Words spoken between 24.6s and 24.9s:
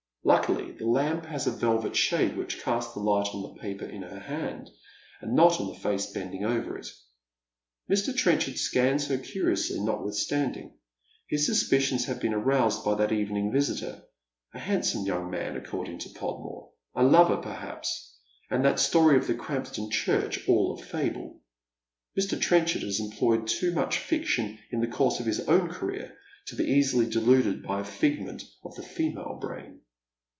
in the